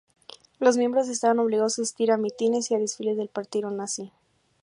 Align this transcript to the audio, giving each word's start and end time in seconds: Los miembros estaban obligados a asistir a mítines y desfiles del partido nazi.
Los 0.59 0.77
miembros 0.77 1.09
estaban 1.09 1.37
obligados 1.37 1.77
a 1.77 1.83
asistir 1.83 2.11
a 2.11 2.17
mítines 2.17 2.71
y 2.71 2.75
desfiles 2.75 3.17
del 3.17 3.29
partido 3.29 3.69
nazi. 3.69 4.11